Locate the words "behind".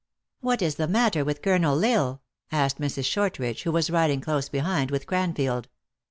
4.49-4.89